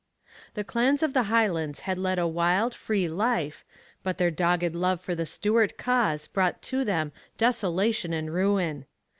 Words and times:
The 0.55 0.63
clans 0.63 1.03
of 1.03 1.13
the 1.13 1.21
Highlands 1.29 1.81
had 1.81 1.99
led 1.99 2.17
a 2.17 2.25
wild, 2.25 2.73
free 2.73 3.07
life, 3.07 3.63
but 4.01 4.17
their 4.17 4.31
dogged 4.31 4.73
love 4.73 4.99
for 4.99 5.13
the 5.13 5.27
Stuart 5.27 5.77
cause 5.77 6.25
brought 6.25 6.63
to 6.73 6.83
them 6.83 7.11
desolation 7.37 8.11
and 8.11 8.33
ruin. 8.33 8.87